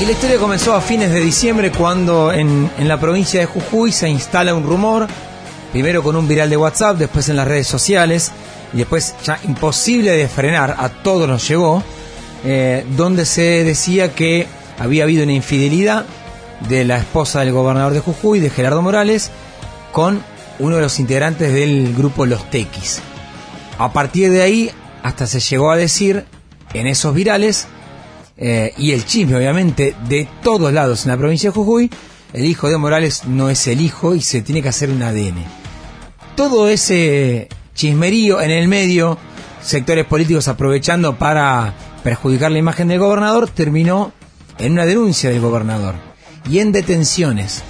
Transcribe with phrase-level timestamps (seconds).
[0.00, 3.90] Y la historia comenzó a fines de diciembre cuando en, en, la provincia de Jujuy
[3.90, 5.08] se instala un rumor,
[5.72, 8.30] primero con un viral de WhatsApp, después en las redes sociales,
[8.72, 11.82] y después ya imposible de frenar, a todos nos llegó,
[12.44, 14.46] eh, donde se decía que
[14.78, 16.04] había habido una infidelidad
[16.68, 19.32] de la esposa del gobernador de Jujuy, de Gerardo Morales,
[19.90, 20.22] con
[20.60, 23.00] uno de los integrantes del grupo Los Tequis.
[23.78, 24.70] A partir de ahí,
[25.02, 26.24] hasta se llegó a decir
[26.72, 27.66] en esos virales
[28.38, 31.90] eh, y el chisme, obviamente, de todos lados en la provincia de Jujuy,
[32.32, 35.44] el hijo de Morales no es el hijo y se tiene que hacer un ADN.
[36.36, 39.18] Todo ese chismerío en el medio,
[39.60, 41.74] sectores políticos aprovechando para
[42.04, 44.12] perjudicar la imagen del gobernador, terminó
[44.58, 45.94] en una denuncia del gobernador
[46.48, 47.62] y en detenciones.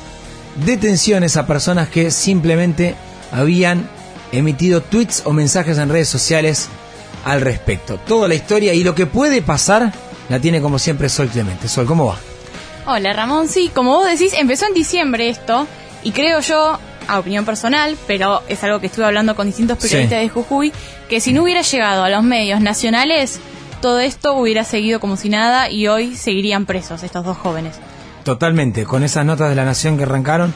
[0.67, 2.95] Detenciones a personas que simplemente
[3.33, 3.89] habían
[4.33, 6.69] emitido tweets o mensajes en redes sociales
[7.25, 7.99] al respecto.
[8.07, 9.93] Toda la historia y lo que puede pasar
[10.29, 11.69] la tiene como siempre Sol Clemente.
[11.69, 12.19] Sol, ¿cómo va?
[12.87, 15.67] Hola Ramón, sí, como vos decís, empezó en diciembre esto
[16.03, 20.21] y creo yo, a opinión personal, pero es algo que estuve hablando con distintos periodistas
[20.21, 20.73] de Jujuy,
[21.09, 23.41] que si no hubiera llegado a los medios nacionales,
[23.81, 27.77] todo esto hubiera seguido como si nada y hoy seguirían presos estos dos jóvenes.
[28.25, 30.53] Totalmente, con esas notas de la Nación que arrancaron,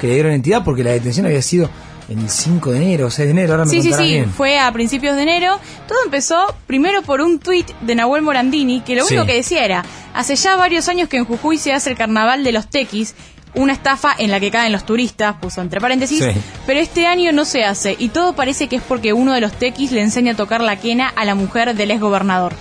[0.00, 1.70] que le dieron entidad porque la detención había sido
[2.08, 5.16] el 5 de enero, 6 de enero, ahora me Sí, sí, sí, fue a principios
[5.16, 5.58] de enero.
[5.88, 9.84] Todo empezó primero por un tuit de Nahuel Morandini, que lo único que decía era,
[10.14, 13.14] hace ya varios años que en Jujuy se hace el carnaval de los tequis,
[13.54, 16.22] una estafa en la que caen los turistas, puso entre paréntesis,
[16.66, 19.52] pero este año no se hace y todo parece que es porque uno de los
[19.52, 22.52] tequis le enseña a tocar la quena a la mujer del ex gobernador.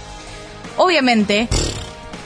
[0.77, 1.47] Obviamente,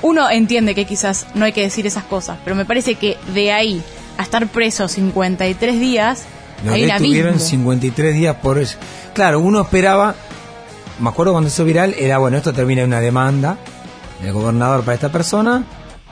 [0.02, 3.52] uno entiende que quizás no hay que decir esas cosas, pero me parece que de
[3.52, 3.82] ahí
[4.18, 6.26] a estar preso 53 días
[6.66, 8.78] lo detuvieron 53 días por eso.
[9.14, 10.16] Claro, uno esperaba,
[11.00, 13.58] me acuerdo cuando hizo viral, era bueno, esto termina en una demanda
[14.22, 15.64] del gobernador para esta persona,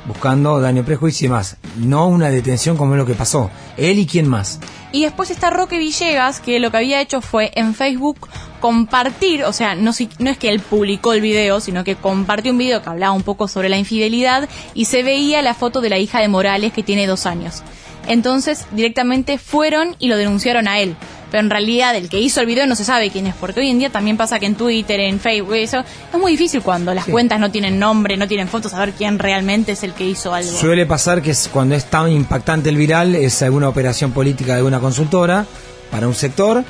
[0.05, 1.57] buscando daño, prejuicio y más.
[1.77, 3.49] No una detención como es lo que pasó.
[3.75, 4.59] Él y quién más.
[4.91, 8.29] Y después está Roque Villegas, que lo que había hecho fue en Facebook
[8.61, 12.57] compartir, o sea, no, no es que él publicó el video, sino que compartió un
[12.57, 15.99] video que hablaba un poco sobre la infidelidad y se veía la foto de la
[15.99, 17.61] hija de Morales que tiene dos años.
[18.07, 20.95] Entonces directamente fueron y lo denunciaron a él.
[21.29, 23.69] Pero en realidad el que hizo el video no se sabe quién es, porque hoy
[23.69, 27.05] en día también pasa que en Twitter, en Facebook, eso es muy difícil cuando las
[27.05, 30.49] cuentas no tienen nombre, no tienen fotos, saber quién realmente es el que hizo algo.
[30.49, 34.79] Suele pasar que cuando es tan impactante el viral es alguna operación política de una
[34.79, 35.45] consultora
[35.91, 36.63] para un sector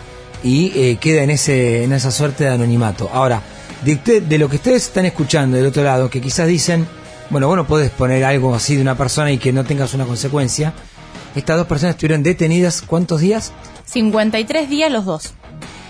[0.44, 3.12] y eh, queda en ese en esa suerte de anonimato.
[3.14, 3.44] Ahora,
[3.84, 6.88] de, de lo que ustedes están escuchando del otro lado, que quizás dicen,
[7.30, 10.74] bueno, bueno, puedes poner algo así de una persona y que no tengas una consecuencia
[11.36, 13.52] estas dos personas estuvieron detenidas ¿cuántos días?
[13.86, 15.34] 53 días los dos.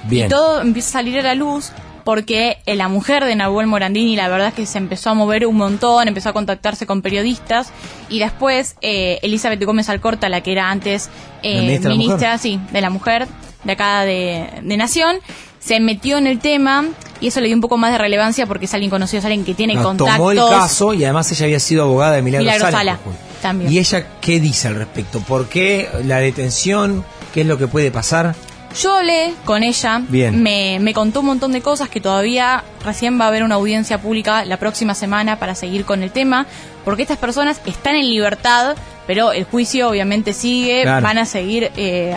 [0.03, 0.27] Bien.
[0.27, 1.71] Y todo empieza a salir a la luz
[2.07, 5.45] porque eh, la mujer de Nahuel Morandini la verdad es que se empezó a mover
[5.45, 7.73] un montón, empezó a contactarse con periodistas
[8.07, 11.09] y después eh, Elizabeth Gómez Alcorta, la que era antes
[11.43, 13.27] eh, ministra, sí, de la mujer
[13.65, 15.17] de acá de, Nación,
[15.59, 16.85] se metió en el tema
[17.19, 19.43] y eso le dio un poco más de relevancia porque es alguien conocido, es alguien
[19.43, 20.15] que tiene contactos.
[20.15, 22.99] Tomó el caso y además ella había sido abogada de Milagro, Milagro Sala.
[23.41, 23.71] También.
[23.71, 25.19] ¿Y ella qué dice al respecto?
[25.19, 27.03] ¿Por qué la detención?
[27.33, 28.35] ¿Qué es lo que puede pasar?
[28.81, 30.43] Yo hablé con ella, Bien.
[30.43, 33.99] Me, me, contó un montón de cosas que todavía recién va a haber una audiencia
[33.99, 36.45] pública la próxima semana para seguir con el tema,
[36.85, 38.75] porque estas personas están en libertad,
[39.07, 42.15] pero el juicio obviamente sigue, van a seguir eh,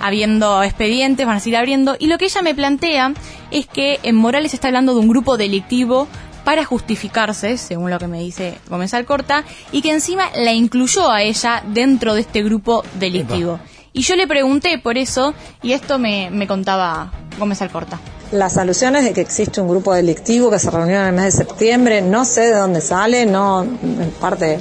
[0.00, 1.96] habiendo expedientes, van a seguir abriendo.
[1.98, 3.12] Y lo que ella me plantea
[3.50, 6.08] es que en Morales está hablando de un grupo delictivo
[6.48, 11.20] para justificarse, según lo que me dice Gómez Alcorta, y que encima la incluyó a
[11.20, 13.60] ella dentro de este grupo delictivo.
[13.92, 18.00] Y yo le pregunté por eso, y esto me, me contaba Gómez Alcorta.
[18.32, 21.44] Las alusiones de que existe un grupo delictivo que se reunió en el mes de
[21.44, 24.58] septiembre, no sé de dónde sale, no, en parte,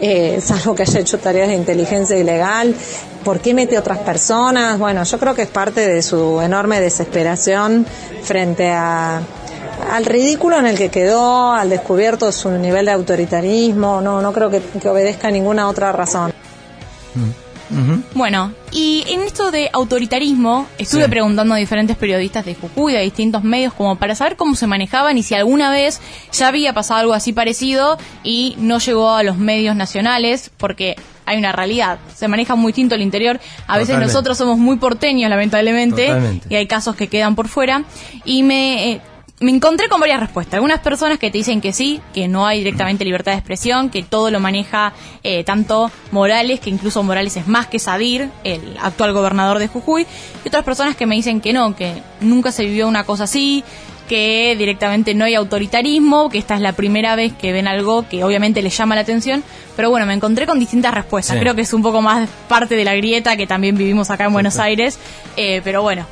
[0.00, 2.74] eh, salvo que haya hecho tareas de inteligencia ilegal,
[3.22, 4.76] ¿por qué mete a otras personas?
[4.76, 7.86] Bueno, yo creo que es parte de su enorme desesperación
[8.24, 9.22] frente a,
[9.90, 14.50] al ridículo en el que quedó, al descubierto su nivel de autoritarismo, no, no creo
[14.50, 16.32] que, obedezca a ninguna otra razón.
[17.14, 17.48] Mm.
[18.14, 23.44] Bueno, y en esto de autoritarismo, estuve preguntando a diferentes periodistas de Jujuy, de distintos
[23.44, 26.00] medios, como para saber cómo se manejaban y si alguna vez
[26.32, 30.96] ya había pasado algo así parecido y no llegó a los medios nacionales, porque
[31.26, 35.28] hay una realidad, se maneja muy distinto el interior, a veces nosotros somos muy porteños,
[35.28, 37.84] lamentablemente, y hay casos que quedan por fuera,
[38.24, 38.92] y me...
[38.92, 39.00] Eh,
[39.40, 40.54] me encontré con varias respuestas.
[40.54, 44.02] Algunas personas que te dicen que sí, que no hay directamente libertad de expresión, que
[44.02, 44.92] todo lo maneja
[45.22, 50.06] eh, tanto Morales, que incluso Morales es más que Sadir, el actual gobernador de Jujuy,
[50.44, 53.62] y otras personas que me dicen que no, que nunca se vivió una cosa así,
[54.08, 58.24] que directamente no hay autoritarismo, que esta es la primera vez que ven algo que
[58.24, 59.44] obviamente les llama la atención,
[59.76, 61.38] pero bueno, me encontré con distintas respuestas.
[61.38, 64.32] Creo que es un poco más parte de la grieta que también vivimos acá en
[64.32, 64.98] Buenos Aires,
[65.36, 66.06] eh, pero bueno.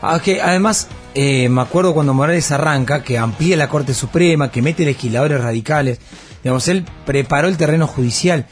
[0.00, 4.84] Ah, además, eh, me acuerdo cuando Morales arranca, que amplía la Corte Suprema, que mete
[4.84, 5.98] legisladores radicales,
[6.42, 8.46] digamos, él preparó el terreno judicial,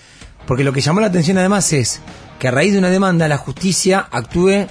[0.47, 2.01] porque lo que llamó la atención además es
[2.39, 4.67] que a raíz de una demanda la justicia actúe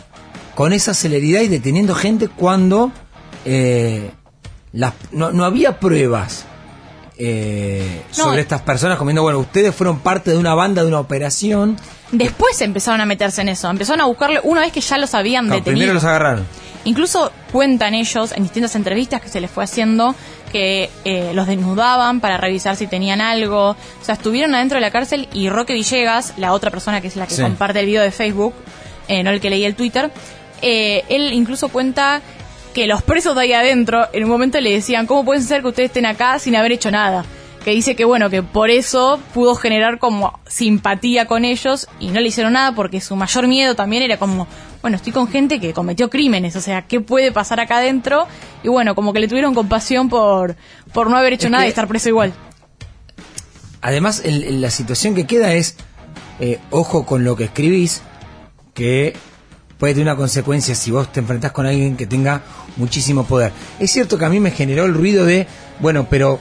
[0.55, 2.91] con esa celeridad y deteniendo gente cuando
[3.45, 4.11] eh,
[5.11, 6.45] no, había pruebas
[7.17, 11.77] eh, sobre estas personas comiendo, bueno, ustedes fueron parte de una banda, de una operación.
[12.11, 15.45] Después empezaron a meterse en eso, empezaron a buscarle una vez que ya los habían
[15.45, 15.71] detenido.
[15.71, 16.45] Primero los agarraron.
[16.87, 20.15] Incluso cuentan ellos en distintas entrevistas que se les fue haciendo
[20.53, 23.71] que eh, los desnudaban para revisar si tenían algo.
[23.71, 27.17] O sea, estuvieron adentro de la cárcel y Roque Villegas, la otra persona que es
[27.17, 28.53] la que comparte el video de Facebook,
[29.09, 30.09] eh, no el que leí el Twitter,
[30.61, 32.21] eh, él incluso cuenta
[32.73, 35.67] que los presos de ahí adentro en un momento le decían, ¿cómo puede ser que
[35.67, 37.25] ustedes estén acá sin haber hecho nada?
[37.65, 42.21] Que dice que bueno, que por eso pudo generar como simpatía con ellos y no
[42.21, 44.47] le hicieron nada porque su mayor miedo también era como,
[44.81, 48.27] bueno, estoy con gente que cometió crímenes, o sea, ¿qué puede pasar acá adentro?
[48.63, 50.55] Y bueno, como que le tuvieron compasión por,
[50.93, 52.33] por no haber hecho nada y estar preso igual.
[53.81, 55.75] Además, la situación que queda es,
[56.39, 58.01] eh, ojo con lo que escribís,
[58.73, 59.15] que
[59.77, 62.41] puede tener una consecuencia si vos te enfrentás con alguien que tenga
[62.75, 63.51] muchísimo poder.
[63.79, 65.47] Es cierto que a mí me generó el ruido de,
[65.79, 66.39] bueno, pero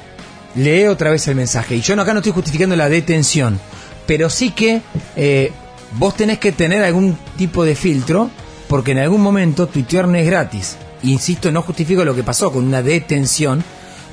[0.54, 1.76] lee otra vez el mensaje.
[1.76, 3.60] Y yo acá no estoy justificando la detención,
[4.06, 4.80] pero sí que
[5.16, 5.52] eh,
[5.98, 8.30] vos tenés que tener algún tipo de filtro,
[8.68, 10.76] porque en algún momento tuitear no es gratis.
[11.02, 13.62] Insisto, no justifico lo que pasó con una detención,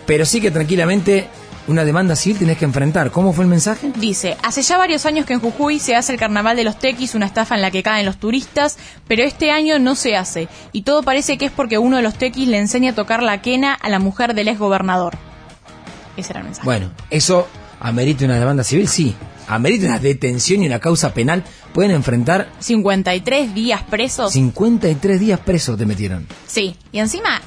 [0.06, 1.28] pero sí que tranquilamente
[1.68, 3.12] una demanda civil tenés que enfrentar.
[3.12, 3.92] ¿Cómo fue el mensaje?
[3.96, 7.16] Dice, hace ya varios años que en Jujuy se hace el carnaval de los tequis,
[7.16, 8.78] una estafa en la que caen los turistas,
[9.08, 10.50] pero este año no se hace.
[10.72, 13.42] Y todo parece que es porque uno de los tequis le enseña a tocar la
[13.42, 15.18] quena a la mujer del ex gobernador.
[16.18, 16.66] Ese era el mensaje.
[16.66, 17.48] Bueno, eso
[17.80, 19.16] amerita una demanda civil, sí.
[19.48, 21.44] Amerita una detención y una causa penal.
[21.74, 22.50] Pueden enfrentar...
[22.60, 24.34] 53 días presos.
[24.34, 26.28] 53 días presos te metieron.
[26.48, 27.42] Sí, y encima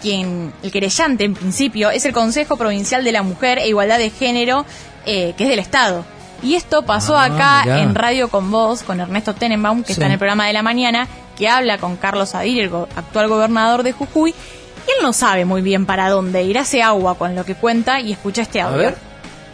[0.00, 4.10] quien, el querellante en principio, es el Consejo Provincial de la Mujer e Igualdad de
[4.10, 4.64] Género,
[5.06, 6.04] eh, que es del Estado.
[6.42, 10.12] Y esto pasó ah, acá en Radio con Voz, con Ernesto Tenenbaum, que está en
[10.12, 11.06] el programa de la mañana,
[11.36, 14.30] que habla con Carlos Adir, el actual gobernador de Jujuy.
[14.30, 18.00] Y él no sabe muy bien para dónde ir, hace agua con lo que cuenta
[18.00, 18.78] y escucha este audio.
[18.78, 19.09] A ver.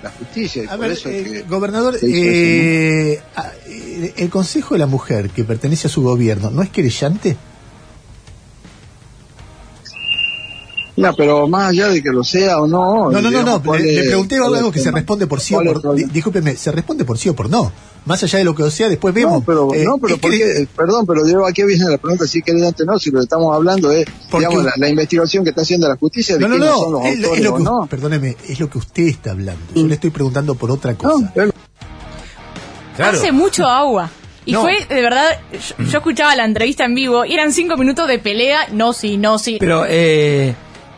[0.06, 0.62] La justicia.
[0.70, 3.20] A ver, eh, gobernador, eh,
[4.16, 7.36] el Consejo de la Mujer, que pertenece a su gobierno, ¿no es querellante?
[10.96, 13.10] No, pero más allá de que lo sea o no.
[13.10, 13.74] No, no, no, no.
[13.74, 15.96] Le, pregunté algo que se responde por sí o por.
[15.96, 17.72] Discúlpeme, se responde por sí o por no.
[18.06, 19.34] Más allá de lo que sea, después vemos.
[19.34, 22.86] No, pero, eh, no, pero porque, perdón, pero yo aquí viene la pregunta si antes
[22.86, 26.38] no, si lo que estamos hablando es, digamos, la, investigación que está haciendo la justicia.
[26.38, 27.86] No, no, no, son los es, autores, lo que, no.
[27.90, 29.60] Perdóneme, es lo que usted está hablando.
[29.74, 29.88] Yo mm.
[29.88, 31.32] le estoy preguntando por otra cosa.
[31.34, 31.52] Claro.
[33.18, 34.08] Hace mucho agua.
[34.46, 35.40] Y fue, de verdad,
[35.90, 39.40] yo, escuchaba la entrevista en vivo y eran cinco minutos de pelea, no, sí, no,
[39.40, 39.56] sí.
[39.58, 40.54] Pero, eh,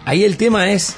[0.08, 0.96] Ahí el tema es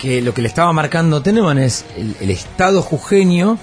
[0.00, 3.58] que lo que le estaba marcando Teneman es el, Estado jujeño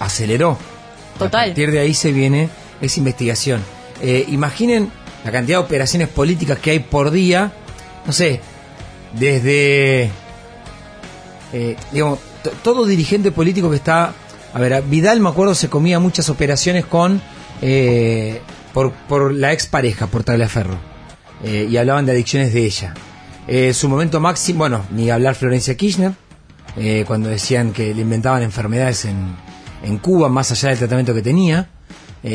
[0.00, 0.58] aceleró.
[1.18, 1.42] Total.
[1.42, 2.48] A partir de ahí se viene
[2.80, 3.62] esa investigación.
[4.02, 4.90] Eh, imaginen
[5.24, 7.52] la cantidad de operaciones políticas que hay por día.
[8.06, 8.40] No sé,
[9.12, 10.10] desde.
[11.52, 12.18] Eh, digamos,
[12.62, 14.12] todo dirigente político que está.
[14.52, 17.20] A ver, Vidal, me acuerdo, se comía muchas operaciones con.
[17.62, 18.40] Eh,
[18.74, 20.76] por, por la expareja, por Ferro
[21.42, 22.92] eh, y hablaban de adicciones de ella.
[23.46, 26.12] Eh, su momento máximo, bueno, ni hablar Florencia Kirchner,
[26.76, 29.36] eh, cuando decían que le inventaban enfermedades en,
[29.84, 31.68] en Cuba más allá del tratamiento que tenía.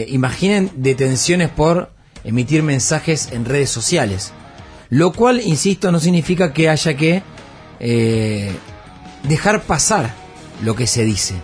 [0.08, 1.92] imaginen detenciones por
[2.24, 4.32] emitir mensajes en redes sociales.
[4.90, 7.24] Lo cual, insisto, no significa que haya que
[9.24, 10.14] dejar pasar
[10.64, 11.36] lo que se dice.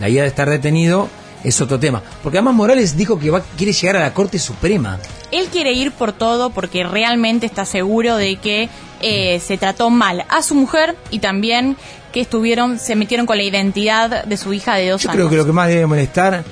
[0.00, 1.08] La idea de estar detenido
[1.44, 2.02] es otro tema.
[2.22, 4.98] Porque además Morales dijo que va, quiere llegar a la Corte Suprema.
[5.30, 8.68] Él quiere ir por todo porque realmente está seguro de que
[9.02, 11.76] eh, se trató mal a su mujer y también
[12.12, 15.14] que estuvieron, se metieron con la identidad de su hija de dos años.
[15.14, 16.44] Yo creo que lo que más debe molestar,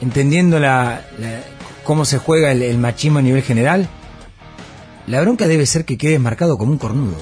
[0.00, 1.02] entendiendo la,
[1.84, 3.88] cómo se juega el machismo a nivel general,
[5.06, 7.16] la bronca debe ser que quede marcado como un cornudo.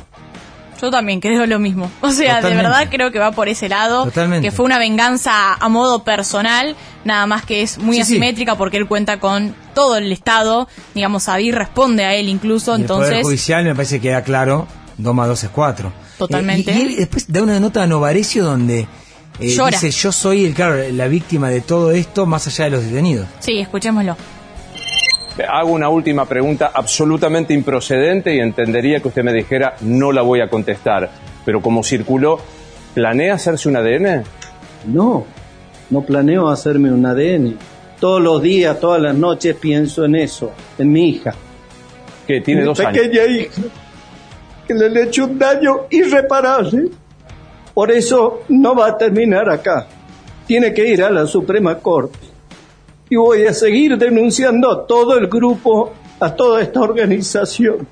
[0.80, 1.90] Yo también creo lo mismo.
[2.00, 4.10] O sea, de verdad creo que va por ese lado.
[4.40, 8.88] Que fue una venganza a modo personal, nada más que es muy asimétrica porque él
[8.88, 10.68] cuenta con todo el Estado.
[10.94, 12.74] Digamos, Abir responde a él incluso.
[12.74, 13.08] entonces.
[13.08, 14.66] El Poder Judicial me parece que queda claro:
[14.98, 15.92] 2 más 2 es 4.
[16.18, 16.72] Totalmente.
[16.72, 18.86] y, él después da una nota a Novarecio donde.
[19.40, 22.84] Eh, dice, yo soy el, claro, la víctima de todo esto más allá de los
[22.84, 23.26] detenidos.
[23.40, 24.16] Sí, escuchémoslo.
[25.50, 30.40] Hago una última pregunta absolutamente improcedente y entendería que usted me dijera no la voy
[30.42, 31.10] a contestar.
[31.44, 32.38] Pero como circuló,
[32.94, 34.24] ¿planea hacerse un ADN?
[34.86, 35.24] No,
[35.90, 37.56] no planeo hacerme un ADN.
[38.02, 41.36] Todos los días, todas las noches pienso en eso, en mi hija.
[42.26, 42.98] Que tiene dos años.
[42.98, 43.62] Pequeña hija,
[44.66, 46.88] que le he hecho un daño irreparable.
[47.72, 49.86] Por eso no va a terminar acá.
[50.48, 52.18] Tiene que ir a la Suprema Corte.
[53.08, 57.86] Y voy a seguir denunciando a todo el grupo, a toda esta organización,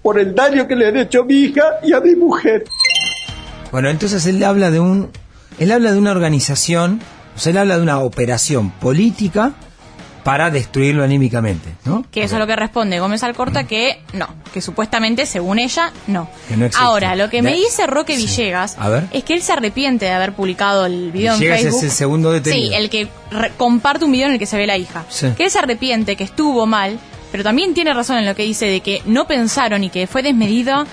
[0.00, 2.64] por el daño que le han hecho a mi hija y a mi mujer.
[3.70, 5.10] Bueno, entonces él habla de un,
[5.58, 7.02] él habla de una organización,
[7.40, 9.54] o sea, él habla de una operación política
[10.24, 12.04] para destruirlo anímicamente, ¿no?
[12.10, 16.28] Que eso es lo que responde Gómez Alcorta, que no, que supuestamente, según ella, no.
[16.78, 18.76] Ahora, lo que me dice Roque Villegas
[19.10, 21.78] es que él se arrepiente de haber publicado el video en Facebook.
[21.78, 22.72] es el segundo detenido.
[22.72, 23.08] Sí, el que
[23.56, 25.06] comparte un video en el que se ve la hija.
[25.34, 26.98] Que él se arrepiente, que estuvo mal,
[27.32, 30.22] pero también tiene razón en lo que dice de que no pensaron y que fue
[30.22, 30.84] desmedido.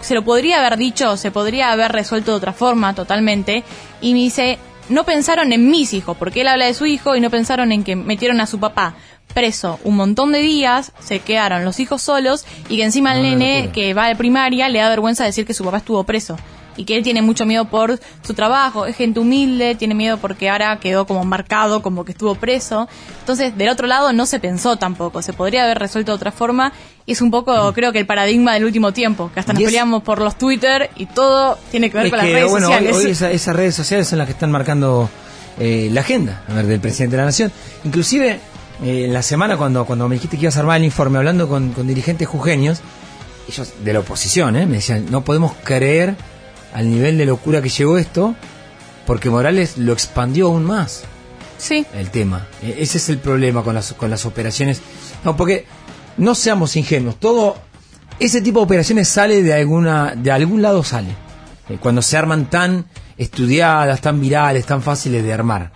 [0.00, 3.62] se lo podría haber dicho, se podría haber resuelto de otra forma totalmente.
[4.00, 4.58] Y me dice,
[4.88, 7.84] no pensaron en mis hijos, porque él habla de su hijo y no pensaron en
[7.84, 8.94] que metieron a su papá
[9.34, 13.70] preso un montón de días, se quedaron los hijos solos y que encima el nene
[13.72, 16.36] que va de primaria le da vergüenza decir que su papá estuvo preso
[16.78, 20.48] y que él tiene mucho miedo por su trabajo, es gente humilde, tiene miedo porque
[20.48, 22.88] ahora quedó como marcado, como que estuvo preso.
[23.20, 26.72] Entonces, del otro lado no se pensó tampoco, se podría haber resuelto de otra forma.
[27.04, 27.74] Y es un poco, mm.
[27.74, 31.06] creo que el paradigma del último tiempo, que hasta nos peleamos por los Twitter y
[31.06, 32.96] todo tiene que ver con las redes sociales.
[32.96, 35.10] Hoy, esas redes sociales son las que están marcando
[35.58, 37.50] eh, la agenda del presidente de la Nación.
[37.84, 38.38] Inclusive,
[38.84, 41.48] eh, en la semana cuando, cuando me dijiste que ibas a armar el informe hablando
[41.48, 42.82] con, con dirigentes jujeños,
[43.48, 44.66] ellos de la oposición, ¿eh?
[44.66, 46.14] me decían, no podemos creer
[46.72, 48.34] al nivel de locura que llegó esto,
[49.06, 51.04] porque Morales lo expandió aún más.
[51.58, 51.84] Sí.
[51.94, 52.46] El tema.
[52.62, 54.80] E, ese es el problema con las, con las operaciones.
[55.24, 55.66] No, porque
[56.16, 57.16] no seamos ingenuos.
[57.18, 57.56] Todo,
[58.20, 61.10] ese tipo de operaciones sale de alguna, de algún lado sale.
[61.68, 65.72] Eh, cuando se arman tan estudiadas, tan virales, tan fáciles de armar.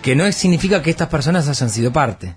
[0.00, 2.34] Que no significa que estas personas hayan sido parte.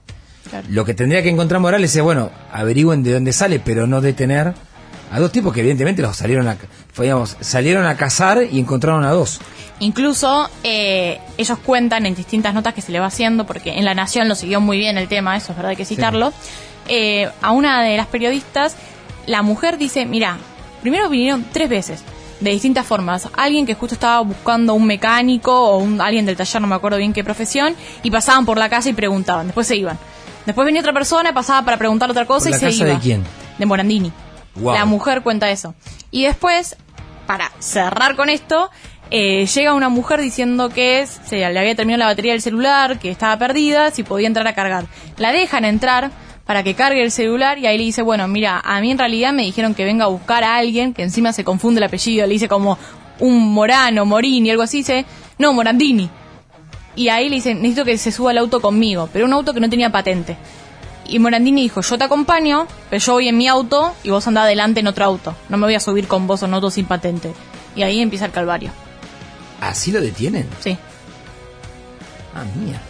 [0.69, 4.53] Lo que tendría que encontrar Morales es, bueno, averigüen de dónde sale, pero no detener
[5.11, 6.57] a dos tipos que evidentemente los salieron a,
[7.39, 9.39] salieron a cazar y encontraron a dos.
[9.79, 13.93] Incluso eh, ellos cuentan en distintas notas que se le va haciendo, porque en La
[13.93, 16.31] Nación lo siguió muy bien el tema, eso es verdad hay que citarlo,
[16.87, 18.75] eh, a una de las periodistas,
[19.25, 20.37] la mujer dice, mira,
[20.81, 22.03] primero vinieron tres veces,
[22.39, 23.27] de distintas formas.
[23.35, 26.97] Alguien que justo estaba buscando un mecánico o un, alguien del taller, no me acuerdo
[26.97, 29.97] bien qué profesión, y pasaban por la casa y preguntaban, después se iban.
[30.45, 32.85] Después venía otra persona, pasaba para preguntar otra cosa y se iba.
[32.85, 33.23] ¿De quién?
[33.57, 34.11] De Morandini.
[34.55, 35.75] La mujer cuenta eso.
[36.11, 36.77] Y después,
[37.27, 38.69] para cerrar con esto,
[39.11, 43.11] eh, llega una mujer diciendo que se le había terminado la batería del celular, que
[43.11, 44.85] estaba perdida, si podía entrar a cargar.
[45.17, 46.11] La dejan entrar
[46.45, 49.33] para que cargue el celular y ahí le dice, bueno, mira, a mí en realidad
[49.33, 52.33] me dijeron que venga a buscar a alguien, que encima se confunde el apellido, le
[52.33, 52.77] dice como
[53.19, 55.05] un Morano, Morini, algo así, dice,
[55.37, 56.09] no, Morandini.
[56.95, 59.59] Y ahí le dice, necesito que se suba al auto conmigo, pero un auto que
[59.59, 60.37] no tenía patente.
[61.07, 64.45] Y Morandini dijo, yo te acompaño, pero yo voy en mi auto y vos andás
[64.45, 65.35] adelante en otro auto.
[65.49, 67.33] No me voy a subir con vos en auto sin patente.
[67.75, 68.71] Y ahí empieza el calvario.
[69.61, 70.47] ¿Así lo detienen?
[70.59, 70.77] Sí.
[72.33, 72.81] Ah, mierda.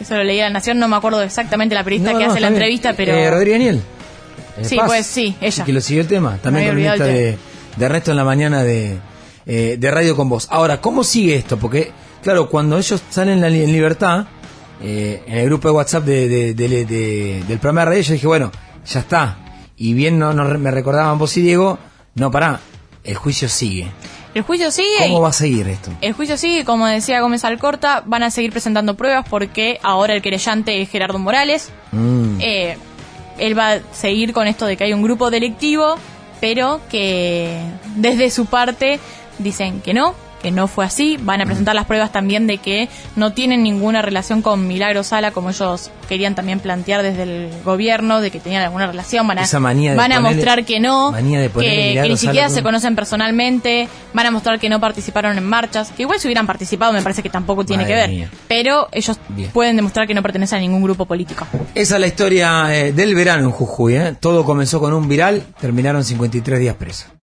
[0.00, 2.48] Eso lo leí a la Nación, no me acuerdo exactamente la periodista que hace la
[2.48, 3.12] entrevista, pero...
[3.12, 3.82] Eh, Rodríguez Niel.
[4.62, 5.64] sí, pues sí, ella.
[5.64, 6.38] que lo siguió el tema.
[6.40, 7.36] También columnista de,
[7.76, 8.98] de Ernesto en la mañana de,
[9.46, 10.46] eh, de Radio con Vos.
[10.50, 11.58] Ahora, ¿cómo sigue esto?
[11.58, 11.90] Porque,
[12.22, 14.26] claro, cuando ellos salen en libertad
[14.82, 18.52] eh, en el grupo de WhatsApp de, del programa de radio, yo dije, bueno,
[18.86, 19.38] ya está.
[19.76, 21.78] Y bien no, me recordaban vos y Diego,
[22.14, 22.60] no, pará,
[23.04, 23.90] el juicio sigue.
[24.34, 24.98] El juicio sigue.
[25.06, 25.90] ¿Cómo va a seguir esto?
[26.00, 30.22] El juicio sigue, como decía Gómez Alcorta, van a seguir presentando pruebas porque ahora el
[30.22, 31.70] querellante es Gerardo Morales.
[31.92, 32.38] Mm.
[32.40, 32.76] Eh,
[33.38, 35.96] él va a seguir con esto de que hay un grupo delictivo,
[36.40, 37.60] pero que
[37.96, 39.00] desde su parte
[39.38, 41.18] dicen que no, que no fue así.
[41.20, 45.30] Van a presentar las pruebas también de que no tienen ninguna relación con Milagro Sala,
[45.30, 49.26] como ellos querían también plantear desde el gobierno, de que tenían alguna relación.
[49.26, 53.88] Van a, van a mostrar que no, que, ni siquiera se conocen personalmente.
[54.14, 57.22] Van a mostrar que no participaron en marchas, que igual si hubieran participado me parece
[57.22, 58.28] que tampoco tiene que ver.
[58.48, 59.18] Pero ellos
[59.52, 61.46] pueden demostrar que no pertenecen a ningún grupo político.
[61.74, 63.96] Esa es la historia eh, del verano en Jujuy.
[63.96, 64.14] ¿eh?
[64.18, 67.08] Todo comenzó con un viral, terminaron 53 días presos.